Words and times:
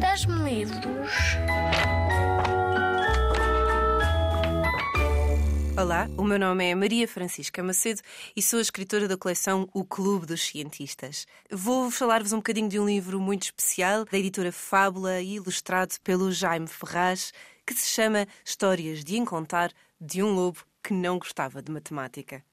Dás-me 0.00 0.34
livros? 0.42 1.10
Olá, 5.78 6.08
o 6.16 6.24
meu 6.24 6.38
nome 6.38 6.70
é 6.70 6.74
Maria 6.74 7.08
Francisca 7.08 7.62
Macedo 7.62 8.00
e 8.34 8.42
sou 8.42 8.58
a 8.58 8.62
escritora 8.62 9.08
da 9.08 9.16
coleção 9.16 9.68
O 9.72 9.84
Clube 9.84 10.26
dos 10.26 10.42
Cientistas. 10.42 11.26
Vou 11.50 11.90
falar-vos 11.90 12.32
um 12.32 12.38
bocadinho 12.38 12.68
de 12.68 12.78
um 12.78 12.86
livro 12.86 13.20
muito 13.20 13.44
especial 13.44 14.04
da 14.04 14.18
editora 14.18 14.52
Fábula 14.52 15.20
e 15.20 15.36
ilustrado 15.36 15.94
pelo 16.02 16.30
Jaime 16.30 16.66
Ferraz, 16.66 17.32
que 17.66 17.74
se 17.74 17.88
chama 17.88 18.26
Histórias 18.44 19.02
de 19.02 19.16
Encontar 19.16 19.70
de 20.00 20.22
um 20.22 20.34
Lobo 20.34 20.60
que 20.82 20.92
não 20.92 21.18
gostava 21.18 21.62
de 21.62 21.72
matemática. 21.72 22.44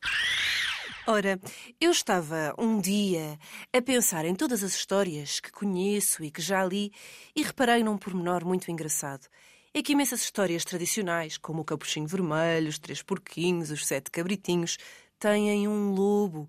Ora, 1.06 1.38
eu 1.82 1.92
estava 1.92 2.56
um 2.58 2.80
dia 2.80 3.38
a 3.74 3.82
pensar 3.82 4.24
em 4.24 4.34
todas 4.34 4.64
as 4.64 4.74
histórias 4.74 5.42
que 5.42 5.52
conheço 5.52 6.24
e 6.24 6.32
que 6.32 6.42
já 6.42 6.64
li 6.64 6.94
e 7.36 7.44
reparei 7.44 7.84
num 7.84 7.98
pormenor 7.98 8.46
muito 8.46 8.72
engraçado 8.72 9.28
é 9.74 9.82
que 9.82 9.94
imensas 9.94 10.22
histórias 10.22 10.64
tradicionais, 10.64 11.38
como 11.38 11.62
o 11.62 11.66
Capuchinho 11.66 12.08
Vermelho, 12.08 12.70
os 12.70 12.78
Três 12.78 13.02
Porquinhos, 13.02 13.72
os 13.72 13.88
Sete 13.88 14.12
Cabritinhos, 14.12 14.78
têm 15.18 15.68
um 15.68 15.92
lobo. 15.92 16.48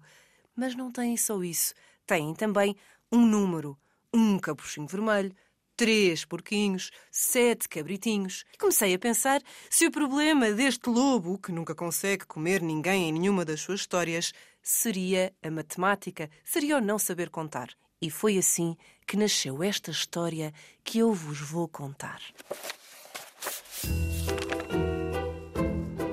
Mas 0.54 0.74
não 0.76 0.92
têm 0.92 1.16
só 1.16 1.42
isso. 1.42 1.72
Têm 2.06 2.34
também 2.34 2.76
um 3.10 3.24
número. 3.24 3.78
Um 4.12 4.38
Capuchinho 4.38 4.86
Vermelho, 4.86 5.34
três 5.76 6.24
porquinhos, 6.24 6.90
sete 7.10 7.68
cabritinhos. 7.68 8.44
E 8.52 8.58
comecei 8.58 8.94
a 8.94 8.98
pensar 8.98 9.40
se 9.68 9.86
o 9.86 9.90
problema 9.90 10.52
deste 10.52 10.88
lobo, 10.88 11.38
que 11.38 11.52
nunca 11.52 11.74
consegue 11.74 12.26
comer 12.26 12.62
ninguém 12.62 13.08
em 13.08 13.12
nenhuma 13.12 13.44
das 13.44 13.60
suas 13.60 13.80
histórias, 13.80 14.32
seria 14.64 15.30
a 15.42 15.50
matemática, 15.50 16.30
seria 16.42 16.78
o 16.78 16.80
não 16.80 16.98
saber 16.98 17.28
contar. 17.28 17.68
E 18.00 18.10
foi 18.10 18.38
assim 18.38 18.76
que 19.06 19.16
nasceu 19.16 19.62
esta 19.62 19.90
história 19.90 20.52
que 20.82 20.98
eu 20.98 21.12
vos 21.12 21.38
vou 21.38 21.68
contar. 21.68 22.20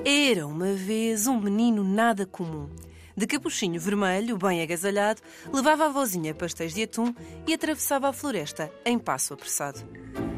Era 0.04 0.46
uma 0.46 0.74
vez 0.74 1.26
um 1.26 1.40
menino 1.40 1.82
nada 1.82 2.26
comum. 2.26 2.68
De 3.16 3.26
capuchinho 3.26 3.80
vermelho, 3.80 4.38
bem 4.38 4.62
agasalhado, 4.62 5.20
levava 5.52 5.86
a 5.86 5.88
vozinha 5.88 6.34
pastéis 6.34 6.74
de 6.74 6.82
atum 6.82 7.14
e 7.46 7.54
atravessava 7.54 8.08
a 8.08 8.12
floresta 8.12 8.72
em 8.84 8.98
passo 8.98 9.34
apressado. 9.34 9.80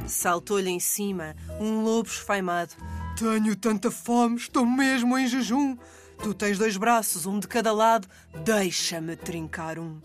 Saltou-lhe 0.06 0.70
em 0.70 0.80
cima 0.80 1.34
um 1.61 1.83
lobo 1.83 2.08
esfaimado. 2.08 2.74
Tenho 3.17 3.55
tanta 3.56 3.91
fome, 3.91 4.36
estou 4.36 4.67
mesmo 4.67 5.17
em 5.17 5.27
jejum. 5.27 5.77
Tu 6.25 6.33
tens 6.33 6.56
dois 6.56 6.78
braços, 6.78 7.27
um 7.27 7.39
de 7.39 7.47
cada 7.47 7.70
lado, 7.70 8.08
deixa-me 8.42 9.14
trincar 9.14 9.78
um. 9.78 10.00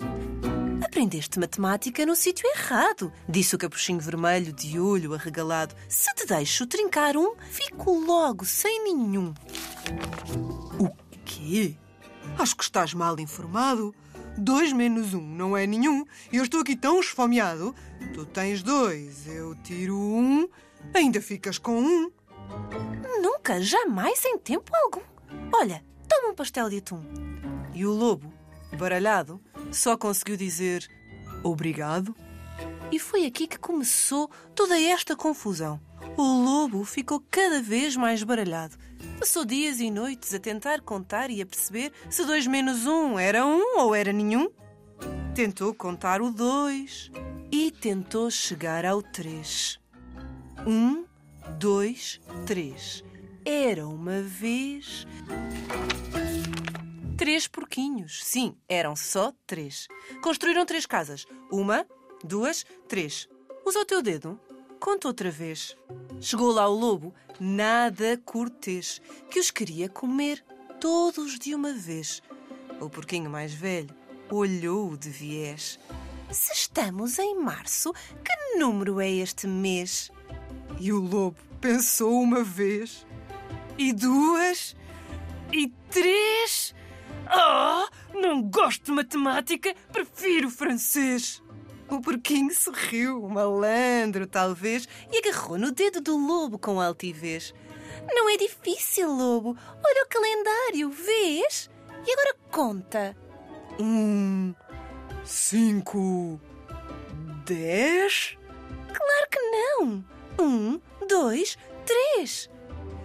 Aprendeste 0.84 1.40
matemática 1.40 2.06
no 2.06 2.14
sítio 2.14 2.46
errado, 2.58 3.10
disse 3.28 3.56
o 3.56 3.58
capuchinho 3.58 4.02
vermelho 4.02 4.52
de 4.52 4.78
olho 4.78 5.14
arregalado. 5.14 5.74
Se 5.88 6.14
te 6.16 6.26
deixo 6.26 6.68
trincar 6.68 7.16
um, 7.16 7.36
fico 7.50 7.98
logo 7.98 8.44
sem 8.44 8.84
nenhum. 8.84 9.34
O 10.78 10.90
quê? 11.24 11.78
Acho 12.38 12.58
que 12.58 12.64
estás 12.64 12.94
mal 12.94 13.18
informado. 13.18 13.96
Dois 14.38 14.74
menos 14.74 15.14
um 15.14 15.22
não 15.22 15.56
é 15.56 15.66
nenhum. 15.66 16.04
E 16.34 16.36
eu 16.36 16.44
estou 16.44 16.60
aqui 16.60 16.76
tão 16.76 17.00
esfomeado. 17.00 17.74
Tu 18.14 18.26
tens 18.26 18.62
dois, 18.62 19.26
eu 19.26 19.56
tiro 19.64 19.98
um, 19.98 20.50
ainda 20.94 21.22
ficas 21.22 21.58
com 21.58 21.80
um. 21.80 22.12
Nunca, 23.22 23.62
jamais, 23.62 24.26
em 24.26 24.38
tempo 24.38 24.70
algum. 24.84 25.02
Olha, 25.54 25.82
toma 26.10 26.30
um 26.30 26.36
pastel 26.36 26.70
de 26.70 26.78
atum. 26.80 27.02
E 27.74 27.86
o 27.86 27.92
lobo, 27.94 28.34
baralhado, 28.78 29.40
só 29.72 29.96
conseguiu 29.96 30.36
dizer 30.36 30.90
obrigado. 31.44 32.16
E 32.92 33.00
foi 33.00 33.26
aqui 33.26 33.48
que 33.48 33.60
começou 33.60 34.30
toda 34.56 34.80
esta 34.80 35.16
confusão. 35.16 35.80
O 36.18 36.44
lobo 36.44 36.84
ficou 36.84 37.24
cada 37.30 37.62
vez 37.62 37.96
mais 37.96 38.24
baralhado. 38.24 38.76
Passou 39.20 39.46
dias 39.46 39.80
e 39.80 39.92
noites 39.92 40.34
a 40.34 40.40
tentar 40.40 40.82
contar 40.82 41.30
e 41.30 41.42
a 41.42 41.46
perceber 41.46 41.94
se 42.10 42.26
dois 42.26 42.48
menos 42.48 42.86
um 42.86 43.18
era 43.18 43.46
um 43.46 43.80
ou 43.80 43.94
era 43.94 44.12
nenhum. 44.12 44.50
Tentou 45.36 45.74
contar 45.74 46.22
o 46.22 46.32
dois 46.32 47.12
e 47.52 47.72
tentou 47.72 48.30
chegar 48.32 48.86
ao 48.86 49.02
três. 49.02 49.80
Um, 50.66 51.06
dois, 51.58 52.20
três. 52.46 53.04
Era 53.46 53.88
uma 53.88 54.22
vez 54.22 55.08
três 57.20 57.48
porquinhos. 57.48 58.24
Sim, 58.24 58.56
eram 58.68 58.96
só 58.96 59.34
três. 59.46 59.88
Construíram 60.22 60.66
três 60.66 60.86
casas. 60.86 61.26
Uma, 61.52 61.86
duas, 62.24 62.66
três. 62.88 63.28
Usa 63.66 63.80
o 63.82 63.86
teu 63.86 64.02
dedo. 64.02 64.40
Conta 64.80 65.10
outra 65.10 65.30
vez. 65.30 65.76
Chegou 66.22 66.52
lá 66.52 66.68
o 66.68 66.74
lobo, 66.74 67.14
nada 67.40 68.18
cortês, 68.24 69.02
que 69.30 69.40
os 69.40 69.52
queria 69.52 69.90
comer 69.90 70.44
todos 70.80 71.38
de 71.38 71.54
uma 71.54 71.74
vez. 71.74 72.22
O 72.80 72.90
porquinho 72.90 73.30
mais 73.30 73.54
velho 73.54 73.94
olhou 74.32 74.96
de 74.96 75.10
viés. 75.10 75.78
Se 76.32 76.54
estamos 76.54 77.20
em 77.20 77.38
março, 77.38 77.92
que 77.94 78.58
número 78.58 79.02
é 79.02 79.10
este 79.10 79.46
mês? 79.46 80.10
E 80.80 80.94
o 80.94 81.00
lobo 81.02 81.38
pensou 81.60 82.22
uma 82.22 82.44
vez, 82.44 83.06
e 83.80 83.94
duas, 83.94 84.76
e 85.54 85.70
três. 85.90 86.76
Ah, 87.26 87.88
oh, 88.14 88.20
não 88.20 88.42
gosto 88.42 88.84
de 88.84 88.92
matemática, 88.92 89.74
prefiro 89.94 90.50
francês. 90.50 91.42
O 91.90 92.02
porquinho 92.02 92.54
sorriu, 92.54 93.28
malandro 93.30 94.28
talvez, 94.28 94.88
e 95.12 95.18
agarrou 95.18 95.58
no 95.58 95.72
dedo 95.72 96.02
do 96.02 96.18
lobo 96.18 96.60
com 96.60 96.82
altivez. 96.82 97.54
Não 98.14 98.30
é 98.30 98.36
difícil, 98.36 99.12
lobo. 99.12 99.58
Olha 99.84 100.04
o 100.04 100.10
calendário, 100.10 100.90
vês? 100.90 101.70
E 102.06 102.12
agora 102.12 102.38
conta. 102.52 103.18
Um, 103.80 104.54
cinco, 105.24 106.40
dez? 107.46 108.38
Claro 108.88 109.30
que 109.32 109.40
não. 109.40 110.06
Um, 110.38 110.82
dois, 111.08 111.58
três. 111.86 112.50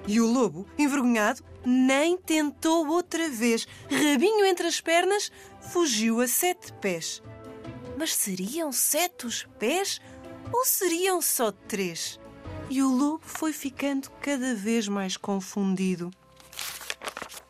E 0.07 0.21
o 0.21 0.27
lobo, 0.27 0.67
envergonhado, 0.79 1.43
nem 1.65 2.17
tentou 2.17 2.87
outra 2.89 3.29
vez. 3.29 3.67
Rabinho 3.91 4.45
entre 4.45 4.67
as 4.67 4.81
pernas, 4.81 5.33
fugiu 5.73 6.21
a 6.21 6.29
sete 6.29 6.73
pés. 6.75 7.23
Mas 7.97 8.15
seriam 8.15 8.71
sete 8.71 9.27
os 9.27 9.45
pés 9.59 10.01
ou 10.53 10.65
seriam 10.65 11.23
só 11.23 11.51
três? 11.51 12.21
E 12.69 12.83
o 12.83 12.89
lobo 12.89 13.23
foi 13.25 13.53
ficando 13.53 14.11
cada 14.21 14.55
vez 14.55 14.89
mais 14.89 15.17
confundido. 15.17 16.11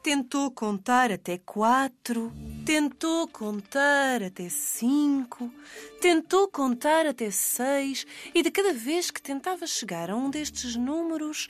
Tentou 0.04 0.50
contar 0.50 1.10
até 1.10 1.38
quatro, 1.38 2.30
tentou 2.66 3.26
contar 3.26 4.22
até 4.22 4.50
cinco, 4.50 5.50
tentou 5.98 6.46
contar 6.46 7.06
até 7.06 7.30
seis, 7.30 8.06
e 8.34 8.42
de 8.42 8.50
cada 8.50 8.74
vez 8.74 9.10
que 9.10 9.22
tentava 9.22 9.66
chegar 9.66 10.10
a 10.10 10.14
um 10.14 10.28
destes 10.28 10.76
números, 10.76 11.48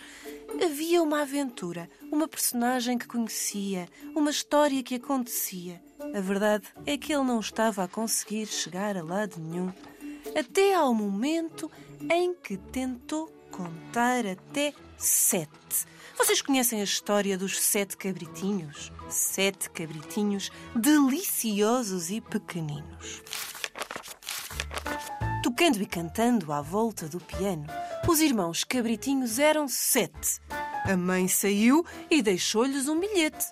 havia 0.65 1.03
uma 1.03 1.23
aventura, 1.23 1.91
uma 2.13 2.29
personagem 2.29 2.97
que 2.97 3.09
conhecia, 3.09 3.89
uma 4.15 4.31
história 4.31 4.85
que 4.85 4.95
acontecia. 4.95 5.83
A 6.15 6.21
verdade 6.21 6.69
é 6.87 6.97
que 6.97 7.13
ele 7.13 7.25
não 7.25 7.41
estava 7.41 7.83
a 7.83 7.89
conseguir 7.89 8.47
chegar 8.47 8.97
a 8.97 9.03
lado 9.03 9.41
nenhum, 9.41 9.73
até 10.39 10.75
ao 10.75 10.95
momento 10.95 11.69
em 12.09 12.33
que 12.33 12.57
tentou 12.57 13.27
contar 13.51 14.25
até 14.25 14.73
sete. 15.05 15.87
Vocês 16.17 16.41
conhecem 16.41 16.81
a 16.81 16.85
história 16.85 17.37
dos 17.37 17.61
sete 17.61 17.97
cabritinhos? 17.97 18.93
Sete 19.09 19.69
cabritinhos 19.71 20.51
deliciosos 20.75 22.11
e 22.11 22.21
pequeninos. 22.21 23.23
Tocando 25.43 25.83
e 25.83 25.87
cantando 25.87 26.53
à 26.53 26.63
volta 26.63 27.09
do 27.09 27.21
piano, 27.21 27.67
os 28.09 28.21
irmãos 28.21 28.65
cabritinhos 28.65 29.39
eram 29.39 29.69
sete. 29.69 30.41
A 30.85 30.97
mãe 30.97 31.29
saiu 31.29 31.85
e 32.11 32.23
deixou-lhes 32.23 32.89
um 32.89 32.99
bilhete. 32.99 33.47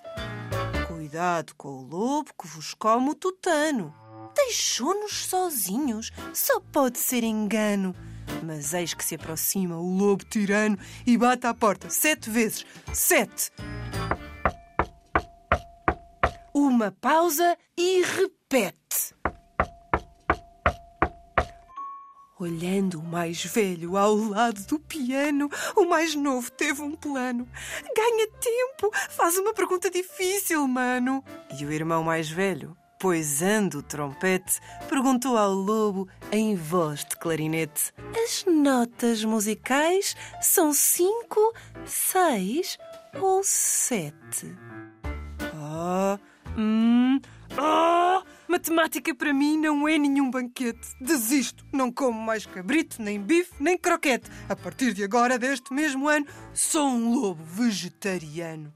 Cuidado 0.87 1.53
com 1.55 1.69
o 1.69 1.87
lobo 1.87 2.31
que 2.39 2.47
vos 2.47 2.73
come 2.73 3.11
o 3.11 3.15
tutano. 3.15 3.93
Deixou-nos 4.35 5.25
sozinhos, 5.25 6.11
só 6.33 6.59
pode 6.59 6.97
ser 6.97 7.23
engano. 7.23 7.95
Mas 8.43 8.73
eis 8.73 8.93
que 8.93 9.03
se 9.03 9.15
aproxima 9.15 9.77
o 9.77 9.97
lobo 9.97 10.23
tirano 10.25 10.77
e 11.05 11.17
bate 11.17 11.47
à 11.47 11.53
porta 11.53 11.89
sete 11.89 12.29
vezes. 12.29 12.65
Sete! 12.93 13.51
Uma 16.53 16.91
pausa 16.91 17.57
e 17.77 18.03
repete. 18.03 19.15
Olhando 22.39 22.99
o 22.99 23.03
mais 23.03 23.43
velho 23.45 23.95
ao 23.95 24.15
lado 24.15 24.61
do 24.65 24.77
piano, 24.77 25.49
o 25.75 25.85
mais 25.85 26.13
novo 26.13 26.51
teve 26.51 26.81
um 26.81 26.91
plano. 26.91 27.47
Ganha 27.95 28.27
tempo, 28.27 28.91
faz 29.09 29.37
uma 29.37 29.53
pergunta 29.53 29.89
difícil, 29.89 30.67
mano. 30.67 31.23
E 31.57 31.65
o 31.65 31.71
irmão 31.71 32.03
mais 32.03 32.29
velho 32.29 32.75
poisando 33.03 33.79
o 33.79 33.83
trompete, 33.83 34.61
perguntou 34.87 35.37
ao 35.37 35.51
lobo 35.51 36.07
em 36.31 36.55
voz 36.55 37.03
de 37.03 37.17
clarinete: 37.17 37.91
As 38.23 38.45
notas 38.45 39.25
musicais 39.25 40.15
são 40.41 40.73
cinco, 40.73 41.53
seis 41.85 42.77
ou 43.19 43.43
sete? 43.43 44.55
Ah, 45.53 46.17
hum, 46.57 47.19
ah! 47.57 48.23
Matemática 48.47 49.13
para 49.13 49.33
mim 49.33 49.57
não 49.57 49.85
é 49.85 49.97
nenhum 49.97 50.31
banquete. 50.31 50.95
Desisto. 51.01 51.65
Não 51.73 51.91
como 51.91 52.21
mais 52.21 52.45
cabrito, 52.45 53.01
nem 53.01 53.19
bife, 53.19 53.51
nem 53.59 53.77
croquete. 53.77 54.29
A 54.47 54.55
partir 54.55 54.93
de 54.93 55.03
agora, 55.03 55.37
deste 55.37 55.73
mesmo 55.73 56.07
ano, 56.07 56.25
sou 56.53 56.87
um 56.87 57.13
lobo 57.19 57.43
vegetariano. 57.43 58.73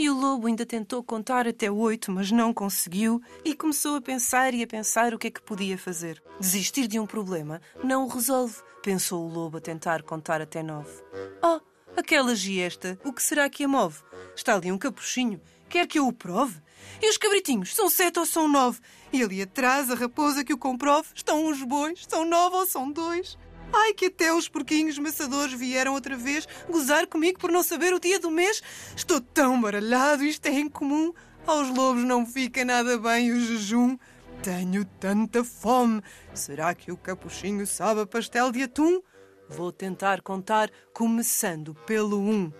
E 0.00 0.08
o 0.08 0.14
lobo 0.14 0.46
ainda 0.46 0.64
tentou 0.64 1.02
contar 1.02 1.48
até 1.48 1.68
oito, 1.68 2.12
mas 2.12 2.30
não 2.30 2.54
conseguiu 2.54 3.20
e 3.44 3.52
começou 3.52 3.96
a 3.96 4.00
pensar 4.00 4.54
e 4.54 4.62
a 4.62 4.66
pensar 4.66 5.12
o 5.12 5.18
que 5.18 5.26
é 5.26 5.30
que 5.30 5.42
podia 5.42 5.76
fazer. 5.76 6.22
Desistir 6.38 6.86
de 6.86 7.00
um 7.00 7.06
problema 7.06 7.60
não 7.82 8.04
o 8.04 8.08
resolve, 8.08 8.54
pensou 8.80 9.24
o 9.24 9.28
lobo 9.28 9.56
a 9.56 9.60
tentar 9.60 10.04
contar 10.04 10.40
até 10.40 10.62
nove. 10.62 11.02
Oh, 11.42 11.60
aquela 11.96 12.36
giesta, 12.36 12.96
o 13.04 13.12
que 13.12 13.20
será 13.20 13.50
que 13.50 13.64
a 13.64 13.68
move? 13.68 14.00
Está 14.36 14.54
ali 14.54 14.70
um 14.70 14.78
capuchinho. 14.78 15.40
Quer 15.68 15.84
que 15.88 15.98
eu 15.98 16.06
o 16.06 16.12
prove? 16.12 16.62
E 17.02 17.10
os 17.10 17.18
cabritinhos, 17.18 17.74
são 17.74 17.90
sete 17.90 18.20
ou 18.20 18.24
são 18.24 18.46
nove? 18.46 18.78
E 19.12 19.20
ali 19.20 19.42
atrás, 19.42 19.90
a 19.90 19.96
raposa 19.96 20.44
que 20.44 20.54
o 20.54 20.58
comprove, 20.58 21.08
estão 21.12 21.48
os 21.48 21.60
bois, 21.64 22.06
são 22.08 22.24
nove 22.24 22.54
ou 22.54 22.66
são 22.66 22.92
dois? 22.92 23.36
Ai, 23.72 23.92
que 23.92 24.06
até 24.06 24.32
os 24.32 24.48
porquinhos 24.48 24.98
maçadores 24.98 25.54
vieram 25.54 25.92
outra 25.92 26.16
vez 26.16 26.48
gozar 26.68 27.06
comigo 27.06 27.38
por 27.38 27.50
não 27.50 27.62
saber 27.62 27.92
o 27.92 28.00
dia 28.00 28.18
do 28.18 28.30
mês. 28.30 28.62
Estou 28.96 29.20
tão 29.20 29.60
baralhado, 29.60 30.24
isto 30.24 30.46
é 30.46 30.58
incomum. 30.58 31.12
Aos 31.46 31.68
lobos 31.68 32.04
não 32.04 32.26
fica 32.26 32.64
nada 32.64 32.98
bem 32.98 33.32
o 33.32 33.40
jejum. 33.40 33.96
Tenho 34.42 34.84
tanta 34.84 35.42
fome. 35.42 36.02
Será 36.34 36.74
que 36.74 36.92
o 36.92 36.96
capuchinho 36.96 37.66
sabe 37.66 38.06
pastel 38.06 38.52
de 38.52 38.62
atum? 38.62 39.00
Vou 39.48 39.72
tentar 39.72 40.20
contar, 40.20 40.70
começando 40.92 41.74
pelo 41.86 42.20
um. 42.20 42.52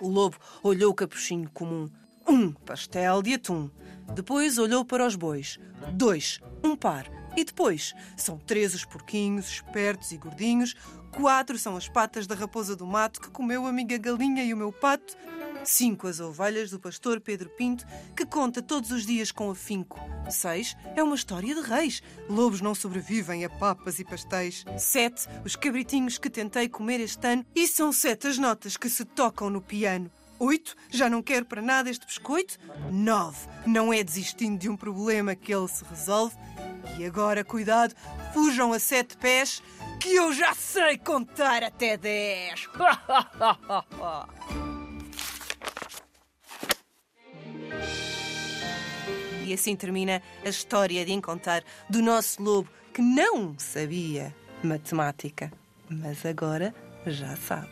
O 0.00 0.08
lobo 0.08 0.36
olhou 0.62 0.92
o 0.92 0.94
capuchinho 0.94 1.50
comum. 1.50 1.90
Um 2.26 2.52
pastel 2.52 3.20
de 3.22 3.34
atum. 3.34 3.70
Depois 4.14 4.56
olhou 4.58 4.84
para 4.84 5.06
os 5.06 5.16
bois. 5.16 5.58
Dois, 5.92 6.40
um 6.64 6.76
par. 6.76 7.19
E 7.36 7.44
depois, 7.44 7.94
são 8.16 8.38
três 8.38 8.74
os 8.74 8.84
porquinhos, 8.84 9.48
espertos 9.48 10.12
e 10.12 10.16
gordinhos. 10.16 10.74
Quatro 11.10 11.58
são 11.58 11.76
as 11.76 11.88
patas 11.88 12.26
da 12.26 12.34
raposa 12.34 12.76
do 12.76 12.86
mato 12.86 13.20
que 13.20 13.30
comeu 13.30 13.66
a 13.66 13.68
amiga 13.68 13.98
galinha 13.98 14.44
e 14.44 14.54
o 14.54 14.56
meu 14.56 14.72
pato. 14.72 15.16
Cinco 15.64 16.06
as 16.06 16.20
ovelhas 16.20 16.70
do 16.70 16.80
pastor 16.80 17.20
Pedro 17.20 17.50
Pinto, 17.50 17.84
que 18.16 18.24
conta 18.24 18.62
todos 18.62 18.90
os 18.90 19.04
dias 19.04 19.30
com 19.30 19.50
afinco. 19.50 20.00
Seis 20.30 20.76
é 20.96 21.02
uma 21.02 21.14
história 21.14 21.54
de 21.54 21.60
reis. 21.60 22.02
Lobos 22.28 22.60
não 22.60 22.74
sobrevivem 22.74 23.44
a 23.44 23.50
papas 23.50 23.98
e 23.98 24.04
pastéis. 24.04 24.64
Sete, 24.78 25.26
os 25.44 25.56
cabritinhos 25.56 26.16
que 26.16 26.30
tentei 26.30 26.68
comer 26.68 27.00
este 27.00 27.26
ano. 27.26 27.44
E 27.54 27.66
são 27.66 27.92
sete 27.92 28.26
as 28.26 28.38
notas 28.38 28.76
que 28.76 28.88
se 28.88 29.04
tocam 29.04 29.50
no 29.50 29.60
piano. 29.60 30.10
Oito, 30.38 30.74
já 30.88 31.10
não 31.10 31.22
quero 31.22 31.44
para 31.44 31.60
nada 31.60 31.90
este 31.90 32.06
biscoito. 32.06 32.56
Nove, 32.90 33.46
não 33.66 33.92
é 33.92 34.02
desistindo 34.02 34.58
de 34.58 34.70
um 34.70 34.76
problema 34.76 35.34
que 35.34 35.54
ele 35.54 35.68
se 35.68 35.84
resolve. 35.84 36.34
E 36.98 37.06
agora, 37.06 37.44
cuidado, 37.44 37.94
fujam 38.32 38.72
a 38.72 38.78
sete 38.78 39.16
pés, 39.16 39.62
que 40.00 40.14
eu 40.14 40.32
já 40.32 40.54
sei 40.54 40.98
contar 40.98 41.62
até 41.62 41.96
dez. 41.96 42.68
E 49.50 49.54
assim 49.54 49.74
termina 49.74 50.22
a 50.44 50.48
história 50.48 51.04
de 51.04 51.12
encontrar 51.12 51.64
do 51.88 52.00
nosso 52.00 52.40
lobo 52.40 52.70
que 52.94 53.02
não 53.02 53.58
sabia 53.58 54.32
matemática, 54.62 55.52
mas 55.88 56.24
agora 56.24 56.72
já 57.04 57.34
sabe. 57.34 57.68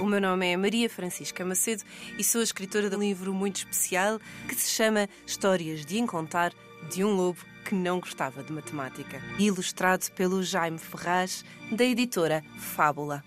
O 0.00 0.04
meu 0.04 0.20
nome 0.20 0.48
é 0.48 0.56
Maria 0.56 0.90
Francisca 0.90 1.44
Macedo 1.44 1.84
e 2.18 2.24
sou 2.24 2.40
a 2.40 2.44
escritora 2.44 2.90
de 2.90 2.96
um 2.96 2.98
livro 2.98 3.32
muito 3.32 3.58
especial 3.58 4.18
que 4.48 4.54
se 4.56 4.70
chama 4.70 5.08
Histórias 5.24 5.86
de 5.86 5.96
Encontrar 5.96 6.52
de 6.90 7.04
um 7.04 7.14
Lobo 7.14 7.38
que 7.72 7.74
não 7.74 8.00
gostava 8.00 8.42
de 8.42 8.52
matemática, 8.52 9.18
ilustrado 9.38 10.10
pelo 10.10 10.42
Jaime 10.42 10.76
Ferraz, 10.76 11.42
da 11.70 11.82
editora 11.82 12.44
Fábula. 12.58 13.24